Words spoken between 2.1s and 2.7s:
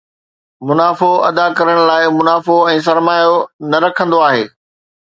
منافعو